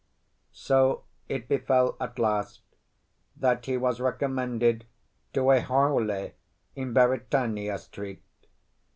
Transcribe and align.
So 0.55 1.03
it 1.29 1.47
befell 1.47 1.95
at 1.99 2.17
last 2.17 2.61
that 3.37 3.67
he 3.67 3.77
was 3.77 3.99
recommended 3.99 4.85
to 5.33 5.51
a 5.51 5.61
Haole 5.61 6.31
in 6.75 6.91
Beritania 6.91 7.77
Street. 7.77 8.23